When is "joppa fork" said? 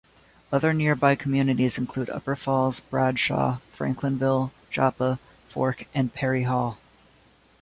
4.71-5.85